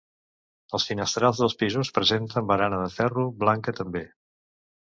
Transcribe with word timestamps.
Els 0.77 0.85
finestrals 0.91 1.41
dels 1.43 1.55
pisos 1.59 1.93
presenten 1.99 2.49
barana 2.53 2.83
de 2.87 2.91
ferro 2.97 3.29
blanca 3.45 3.79
també. 3.83 4.03